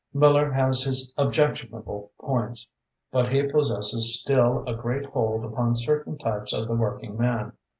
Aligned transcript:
Miller 0.15 0.49
has 0.51 0.81
his 0.81 1.13
objectionable 1.15 2.09
points, 2.19 2.65
but 3.11 3.31
he 3.31 3.43
possesses 3.43 4.19
still 4.19 4.63
a 4.67 4.73
great 4.73 5.05
hold 5.05 5.45
upon 5.45 5.75
certain 5.75 6.17
types 6.17 6.53
of 6.53 6.67
the 6.67 6.73
working 6.73 7.15
man. 7.15 7.53